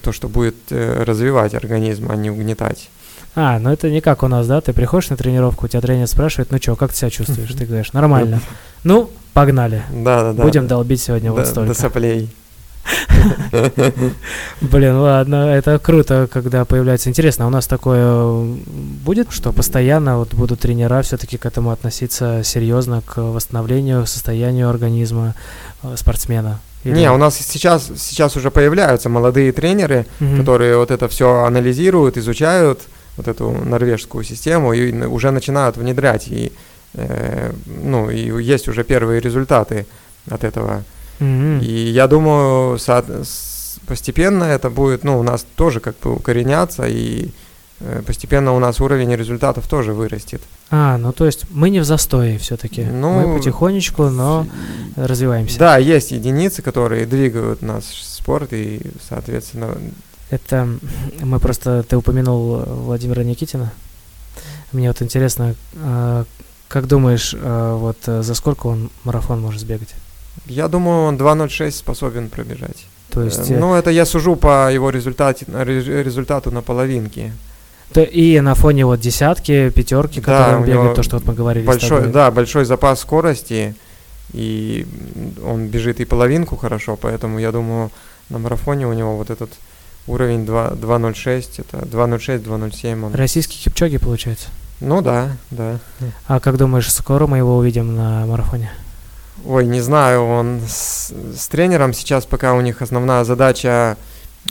[0.01, 2.89] то, что будет э, развивать организм, а не угнетать.
[3.36, 4.62] А, ну это не как у нас, да?
[4.62, 7.51] Ты приходишь на тренировку, у тебя тренер спрашивает, ну что, как ты себя чувствуешь?
[7.53, 8.41] Ты говоришь, нормально.
[8.83, 9.81] Ну, погнали.
[9.91, 10.43] Да, да, да.
[10.43, 11.73] Будем долбить сегодня вот столько.
[11.73, 12.29] До соплей.
[14.62, 17.09] Блин, ладно, это круто, когда появляется.
[17.09, 18.55] Интересно, а у нас такое
[19.05, 25.33] будет, что постоянно вот будут тренера все-таки к этому относиться серьезно, к восстановлению, состоянию организма
[25.81, 26.59] э, спортсмена?
[26.84, 26.96] Или...
[26.96, 30.38] Не, у нас сейчас, сейчас уже появляются молодые тренеры, угу.
[30.38, 32.82] которые вот это все анализируют, изучают,
[33.17, 36.28] вот эту норвежскую систему, и уже начинают внедрять.
[36.28, 36.52] И,
[36.93, 39.86] э, ну, и есть уже первые результаты
[40.30, 40.84] от этого.
[41.19, 41.62] Угу.
[41.62, 43.24] И я думаю, со-
[43.88, 47.30] постепенно это будет, ну, у нас тоже как бы укореняться, и
[48.06, 50.41] постепенно у нас уровень результатов тоже вырастет.
[50.69, 52.84] А, ну то есть мы не в застое все-таки.
[52.84, 54.48] Ну, мы потихонечку, но
[54.96, 55.60] развиваемся.
[55.60, 57.84] Да, есть единицы, которые двигают наш
[58.24, 59.78] спорт, и, соответственно...
[60.30, 60.67] Это
[61.19, 61.84] мы просто...
[61.84, 63.72] Ты упомянул Владимира Никитина.
[64.72, 66.26] Мне вот интересно, а,
[66.67, 69.93] как думаешь, а, вот за сколько он марафон может сбегать?
[70.46, 72.88] Я думаю, он 2.06 способен пробежать.
[73.12, 73.52] То есть...
[73.52, 77.34] Э, ну, это я сужу по его результате, результату на половинке.
[78.01, 81.65] И на фоне вот десятки, пятерки, да, которые он бегает, то, что вот мы говорили.
[81.65, 83.75] Большой, да, большой запас скорости,
[84.34, 84.88] и
[85.45, 87.91] он бежит и половинку хорошо, поэтому я думаю,
[88.29, 89.51] на марафоне у него вот этот
[90.08, 93.06] уровень 2.06, это 2.06, 2.07.
[93.06, 93.13] Он...
[93.13, 94.47] Российский кипчоги, получается?
[94.79, 95.79] Ну да, да.
[96.27, 98.71] А как думаешь, скоро мы его увидим на марафоне?
[99.45, 103.97] Ой, не знаю, он с, с тренером сейчас пока у них основная задача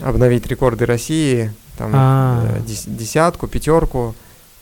[0.01, 1.53] обновить рекорды России,
[1.91, 4.15] там э, дес, десятку, пятерку,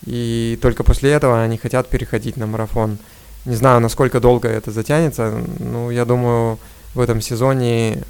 [0.05, 2.97] и только после этого они хотят переходить на марафон.
[3.45, 6.59] Не знаю, насколько долго это затянется, ну, я думаю,
[6.93, 8.03] в этом сезоне,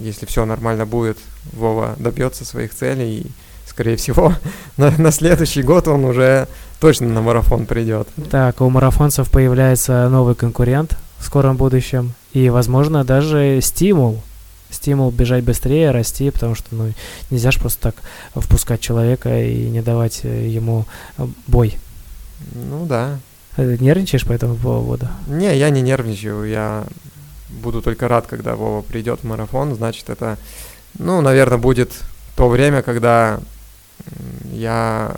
[0.00, 1.18] если все нормально будет,
[1.52, 3.26] Вова добьется своих целей, и,
[3.66, 4.32] скорее всего,
[4.76, 6.48] на, на следующий год он уже
[6.80, 8.08] точно на марафон придет.
[8.30, 14.22] Так, у марафонцев появляется новый конкурент в скором будущем, и, возможно, даже стимул
[14.74, 16.92] стимул бежать быстрее, расти, потому что ну,
[17.30, 17.96] нельзя же просто так
[18.34, 20.86] впускать человека и не давать э, ему
[21.18, 21.78] э, бой.
[22.52, 23.18] Ну да.
[23.56, 25.08] Э, нервничаешь по этому поводу?
[25.26, 26.84] Не, я не нервничаю, я
[27.48, 30.38] буду только рад, когда Вова придет в марафон, значит это,
[30.98, 31.92] ну, наверное, будет
[32.36, 33.40] то время, когда
[34.52, 35.16] я,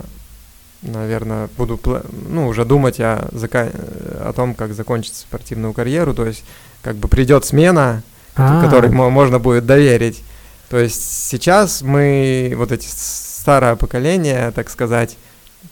[0.82, 1.80] наверное, буду,
[2.28, 6.44] ну, уже думать о, о том, как закончить спортивную карьеру, то есть
[6.82, 8.02] как бы придет смена,
[8.36, 8.62] а.
[8.62, 10.22] который можно будет доверить.
[10.68, 15.16] То есть сейчас мы, вот эти старое поколение, так сказать,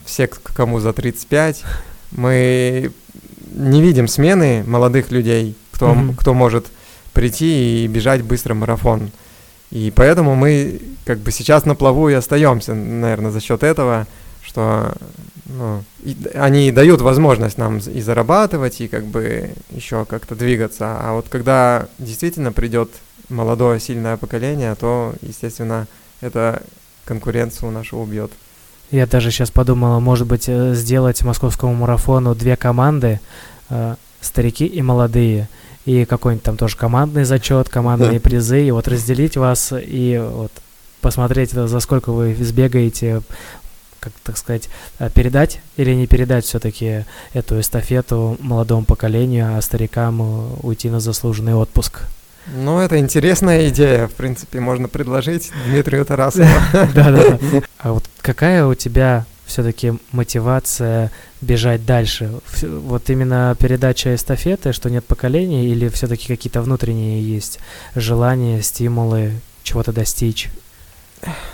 [0.04, 1.62] все, кому за 35,
[2.12, 2.92] мы
[3.54, 6.16] не видим смены молодых людей, кто, mm-hmm.
[6.16, 6.66] кто может
[7.12, 9.10] прийти и бежать быстро марафон.
[9.70, 14.06] И поэтому мы как бы сейчас на плаву и остаемся, наверное, за счет этого,
[14.54, 14.94] что
[15.46, 20.96] ну, и, они дают возможность нам и зарабатывать, и как бы еще как-то двигаться.
[21.00, 22.90] А вот когда действительно придет
[23.28, 25.88] молодое сильное поколение, то, естественно,
[26.20, 26.62] это
[27.04, 28.30] конкуренцию нашу убьет.
[28.90, 33.20] Я даже сейчас подумала, может быть, э, сделать московскому марафону две команды,
[33.70, 35.48] э, старики и молодые,
[35.84, 40.52] и какой-нибудь там тоже командный зачет, командные призы, и вот разделить вас и вот
[41.00, 43.20] посмотреть, за сколько вы сбегаете,
[44.04, 50.20] как так сказать, э, передать или не передать все-таки эту эстафету молодому поколению, а старикам
[50.20, 52.02] э, уйти на заслуженный отпуск.
[52.46, 56.46] Ну, это интересная идея, в принципе, можно предложить Дмитрию Тарасову.
[56.72, 57.38] Да-да-да.
[57.78, 62.30] А вот какая у тебя все-таки мотивация бежать дальше?
[62.62, 67.60] Вот именно передача эстафеты, что нет поколения, или все-таки какие-то внутренние есть
[67.94, 70.50] желания, стимулы чего-то достичь?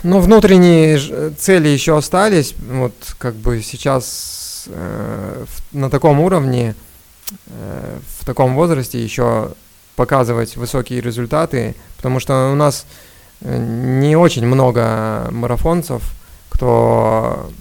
[0.03, 2.53] Ну, внутренние цели еще остались.
[2.69, 6.75] Вот как бы сейчас э, на таком уровне,
[7.47, 9.51] э, в таком возрасте еще
[9.95, 12.85] показывать высокие результаты, потому что у нас
[13.41, 16.01] э, не очень много марафонцев,
[16.49, 17.51] кто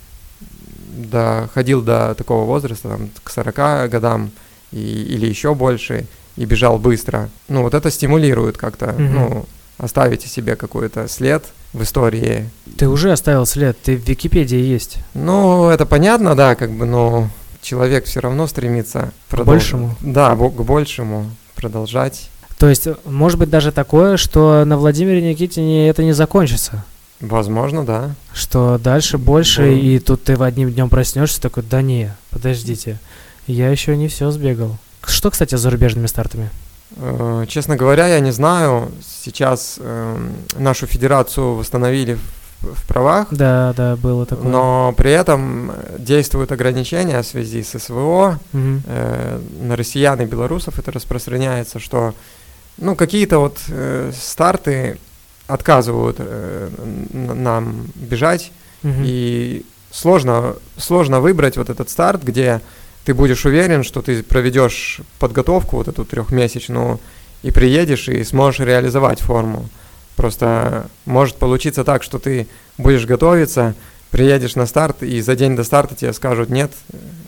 [0.90, 4.30] доходил до такого возраста, там, к 40 годам
[4.72, 7.30] и, или еще больше, и бежал быстро.
[7.48, 9.10] Ну, вот это стимулирует как-то, mm-hmm.
[9.10, 9.46] ну,
[9.78, 12.48] оставить себе какой-то след в истории.
[12.76, 14.98] Ты уже оставил след, ты в Википедии есть.
[15.14, 17.28] Ну, это понятно, да, как бы, но
[17.62, 19.46] человек все равно стремится продолж...
[19.46, 19.96] к большему.
[20.00, 22.30] Да, к большему продолжать.
[22.58, 26.84] То есть, может быть, даже такое, что на Владимире Никитине это не закончится.
[27.20, 28.14] Возможно, да.
[28.34, 29.68] Что дальше больше, да.
[29.68, 32.98] и тут ты в одним днем проснешься, такой, да не, подождите,
[33.46, 34.78] я еще не все сбегал.
[35.06, 36.50] Что, кстати, с зарубежными стартами?
[36.96, 38.90] Э, честно говоря, я не знаю.
[39.24, 43.28] Сейчас э, нашу федерацию восстановили в, в правах.
[43.30, 44.48] Да, да, было такое.
[44.48, 48.38] Но при этом действуют ограничения в связи с СВО.
[48.52, 48.82] Угу.
[48.86, 52.14] Э, на россиян и белорусов это распространяется, что
[52.78, 54.98] ну, какие-то вот э, старты
[55.46, 56.70] отказывают э,
[57.12, 58.52] нам бежать.
[58.82, 58.92] Угу.
[59.04, 62.60] И сложно, сложно выбрать вот этот старт, где
[63.04, 67.00] ты будешь уверен, что ты проведешь подготовку вот эту трехмесячную
[67.42, 69.68] и приедешь и сможешь реализовать форму.
[70.16, 73.74] Просто может получиться так, что ты будешь готовиться,
[74.10, 76.72] приедешь на старт, и за день до старта тебе скажут нет,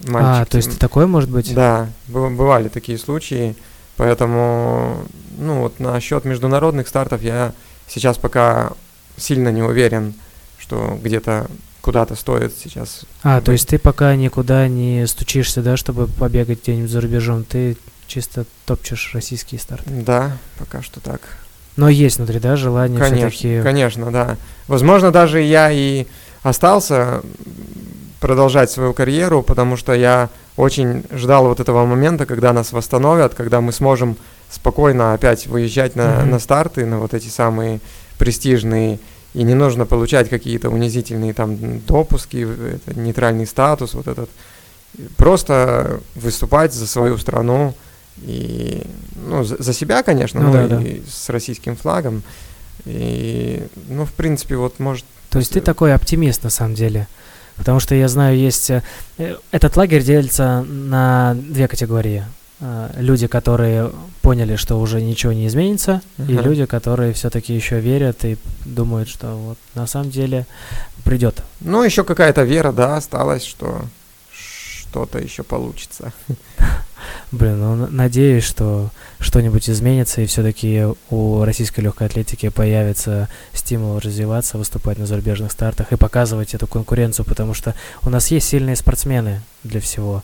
[0.07, 0.43] мальчик.
[0.43, 1.55] А, то есть такое может быть?
[1.55, 3.57] Да, бывали такие случаи,
[3.97, 5.05] поэтому,
[5.39, 7.53] ну вот насчет международных стартов я
[7.89, 8.73] сейчас пока
[9.17, 10.15] сильно не уверен,
[10.59, 11.47] что где-то
[11.83, 13.05] куда-то стоит сейчас.
[13.23, 17.77] А, то есть ты пока никуда не стучишься, да, чтобы побегать где-нибудь за рубежом, ты
[18.07, 19.91] чисто топчешь российские старты.
[19.91, 21.21] Да, пока что так.
[21.77, 23.63] Но есть внутри, да, желание конечно, все-таки...
[23.63, 24.37] Конечно, да.
[24.69, 26.07] Возможно, даже я и
[26.43, 27.23] остался
[28.21, 33.61] продолжать свою карьеру, потому что я очень ждал вот этого момента, когда нас восстановят, когда
[33.61, 34.17] мы сможем
[34.51, 36.25] спокойно опять выезжать на, mm-hmm.
[36.27, 37.81] на старты, на вот эти самые
[38.19, 39.01] престижные
[39.35, 44.29] и не нужно получать какие-то унизительные там допуски, это, нейтральный статус, вот этот.
[45.17, 47.75] Просто выступать за свою страну
[48.19, 48.83] и,
[49.27, 51.11] ну, за, за себя, конечно, ну, но да, и да.
[51.11, 52.23] с российским флагом.
[52.85, 55.05] И, ну, в принципе, вот может...
[55.31, 57.09] То есть ты такой оптимист на самом деле?
[57.57, 58.71] Потому что я знаю, есть...
[58.71, 58.83] Э,
[59.51, 62.25] этот лагерь делится на две категории.
[62.65, 66.31] Э, люди, которые поняли, что уже ничего не изменится, uh-huh.
[66.31, 70.47] и люди, которые все-таки еще верят и думают, что вот на самом деле
[71.05, 71.43] придет.
[71.61, 73.83] Ну, еще какая-то вера, да, осталась, что
[74.33, 76.13] что-то еще получится.
[77.33, 84.57] Блин, ну надеюсь, что что-нибудь изменится, и все-таки у российской легкой атлетики появится стимул развиваться,
[84.57, 89.41] выступать на зарубежных стартах и показывать эту конкуренцию, потому что у нас есть сильные спортсмены
[89.65, 90.23] для всего.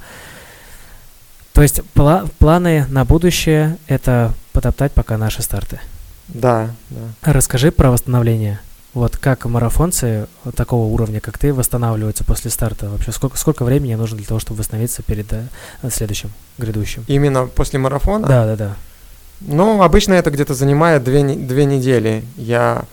[1.59, 5.81] То есть пла- планы на будущее– это потоптать пока наши старты.
[6.29, 7.33] Да, да.
[7.33, 8.61] Расскажи про восстановление.
[8.95, 12.89] Вот как марафонцы такого уровня, как ты, восстанавливаются после старта?
[12.89, 15.49] Вообще, сколько, сколько времени нужно для того, чтобы восстановиться перед э,
[15.91, 17.05] следующим, грядущим?
[17.09, 18.29] Именно после марафона?
[18.29, 18.77] Да, да, да.
[19.41, 22.23] Ну, обычно это где-то занимает две, две недели.
[22.37, 22.85] Я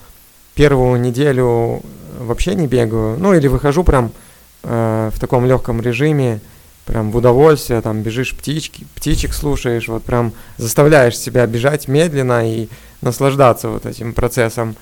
[0.56, 1.84] первую неделю
[2.18, 4.12] вообще не бегаю, ну или выхожу прям
[4.64, 6.42] э, в таком легком режиме,
[6.86, 12.68] прям в удовольствие, там бежишь птички, птичек слушаешь, вот прям заставляешь себя бежать медленно и
[13.02, 14.76] наслаждаться вот этим процессом.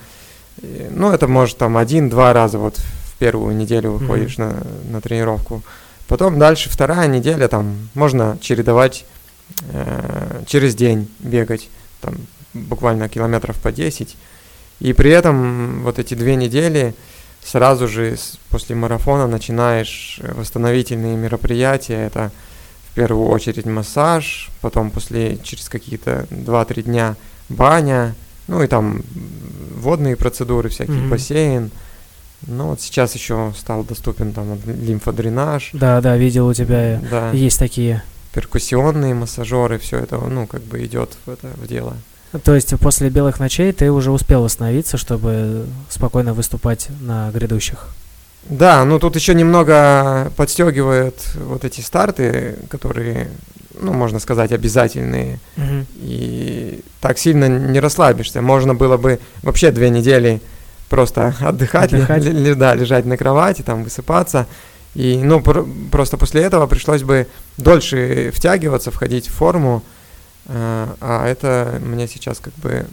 [0.62, 4.86] И, ну, это может там один-два раза вот в первую неделю выходишь mm-hmm.
[4.86, 5.62] на, на тренировку.
[6.06, 9.06] Потом дальше вторая неделя, там можно чередовать
[9.72, 12.14] э, через день бегать, там
[12.52, 14.16] буквально километров по 10.
[14.80, 16.94] И при этом вот эти две недели
[17.44, 18.16] сразу же
[18.48, 22.06] после марафона начинаешь э, восстановительные мероприятия.
[22.06, 22.32] Это
[22.90, 27.16] в первую очередь массаж, потом после через какие-то 2-3 дня
[27.48, 28.14] баня,
[28.48, 29.02] ну и там
[29.76, 31.08] водные процедуры, всякие mm-hmm.
[31.08, 31.70] бассейн.
[32.46, 35.70] Ну вот сейчас еще стал доступен там лимфодренаж.
[35.72, 37.30] Да, да, видел у тебя Да.
[37.32, 38.02] есть такие.
[38.34, 41.96] перкуссионные массажеры, все это, ну, как бы идет в это в дело.
[42.42, 47.88] То есть после белых ночей ты уже успел восстановиться, чтобы спокойно выступать на грядущих.
[48.48, 53.28] Да, ну тут еще немного подстегивают вот эти старты, которые,
[53.80, 55.38] ну, можно сказать, обязательные.
[55.56, 55.86] Мгм.
[55.96, 58.42] И так сильно не расслабишься.
[58.42, 60.42] Можно было бы вообще две недели
[60.90, 62.24] просто отдыхать, Отдыхать.
[62.24, 64.46] ли- ли- да, лежать на кровати, там высыпаться.
[64.94, 67.26] И, ну, пр- просто после этого пришлось бы
[67.56, 69.82] дольше втягиваться, входить в форму.
[70.46, 72.86] А это мне сейчас как бы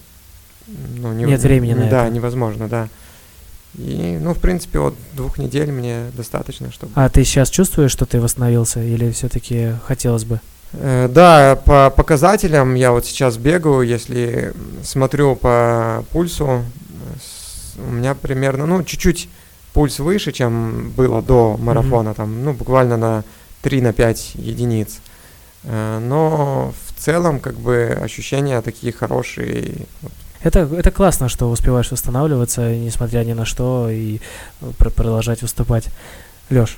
[0.67, 2.13] ну, не- Нет времени на да, это.
[2.13, 2.87] невозможно, да.
[3.77, 8.05] И, ну, в принципе, вот двух недель мне достаточно, чтобы А ты сейчас чувствуешь, что
[8.05, 10.39] ты восстановился, или все-таки хотелось бы?
[10.73, 16.61] Э, Да, по показателям я вот сейчас бегаю, если смотрю по пульсу, э,
[17.19, 19.29] с- у меня примерно, ну, чуть-чуть
[19.73, 23.23] пульс выше, чем было до марафона, там, ну, буквально на
[23.61, 24.99] 3-5 единиц.
[25.63, 29.87] Э, Но в целом, как бы, ощущения такие хорошие.
[30.43, 34.19] Это, это классно, что успеваешь восстанавливаться, несмотря ни на что, и
[34.61, 35.85] э, пр- продолжать выступать.
[36.49, 36.77] Леш,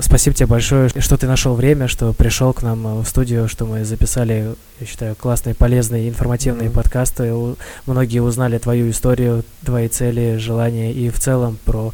[0.00, 3.64] спасибо тебе большое, что ты нашел время, что пришел к нам э, в студию, что
[3.64, 6.74] мы записали, я считаю, классные, полезные, информативные Мгм.
[6.74, 7.32] подкасты.
[7.32, 7.56] У-
[7.86, 11.92] Многие узнали твою историю, твои цели, желания и в целом про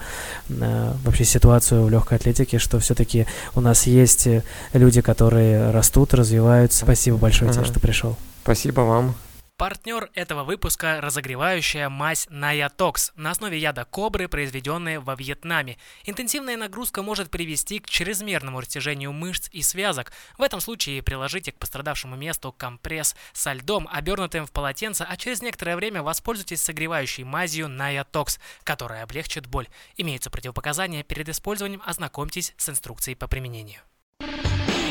[0.51, 6.15] э, вообще ситуацию в легкой атлетике, что все-таки у нас есть э, люди, которые растут,
[6.15, 6.85] развиваются.
[6.85, 7.71] Спасибо большое тебе, Ага.
[7.71, 8.17] что пришел.
[8.43, 9.15] Спасибо вам.
[9.59, 15.79] Партнер этого выпуска– разогревающая мазь Наятокс на основе яда кобры, произведенная во Вьетнаме.
[16.05, 20.13] Интенсивная нагрузка может привести к чрезмерному растяжению мышц и связок.
[20.39, 25.43] В этом случае приложите к пострадавшему месту компресс со льдом, обернутым в полотенце, а через
[25.43, 29.67] некоторое время воспользуйтесь согревающей мазью Наятокс, которая облегчит боль.
[29.97, 33.81] Имеются противопоказания перед использованием, ознакомьтесь с инструкцией по применению.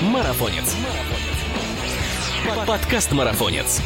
[0.01, 0.75] Марафонец.
[2.67, 3.81] Подкаст Марафонец.